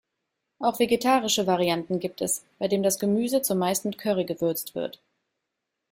Auch 0.57 0.79
vegetarische 0.79 1.45
Varianten 1.45 1.99
gibt 1.99 2.21
es, 2.21 2.43
bei 2.57 2.67
dem 2.67 2.81
das 2.81 2.97
Gemüse 2.97 3.43
zumeist 3.43 3.85
mit 3.85 3.99
Curry 3.99 4.25
gewürzt 4.25 4.73
wird. 4.73 4.99